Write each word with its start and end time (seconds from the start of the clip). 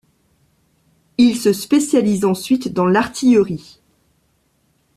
Il 1.19 1.37
se 1.37 1.53
spécialise 1.53 2.25
ensuite 2.25 2.73
dans 2.73 2.87
l'artillerie. 2.87 3.83